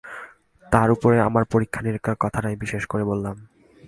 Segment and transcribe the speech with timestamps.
[0.65, 3.35] তার ওপরে আমার পরীক্ষানিরীক্ষার কথাটাই বিশেষ করে বললাম।